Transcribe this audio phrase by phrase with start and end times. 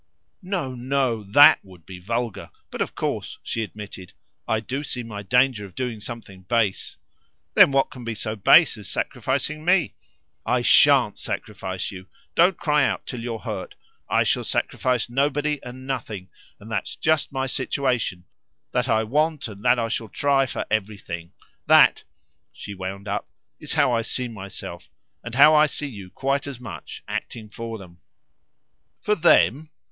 [0.41, 2.49] "No, no, THAT would be vulgar.
[2.71, 4.13] But of course," she admitted,
[4.47, 6.97] "I do see my danger of doing something base."
[7.53, 9.93] "Then what can be so base as sacrificing me?"
[10.43, 12.07] "I SHAN'T sacrifice you.
[12.33, 13.75] Don't cry out till you're hurt.
[14.09, 16.29] I shall sacrifice nobody and nothing,
[16.59, 18.25] and that's just my situation,
[18.71, 21.31] that I want and that I shall try for everything.
[21.67, 22.03] That,"
[22.51, 23.29] she wound up,
[23.59, 24.89] "is how I see myself
[25.23, 27.99] (and how I see you quite as much) acting for them."
[28.99, 29.69] "For 'them'?"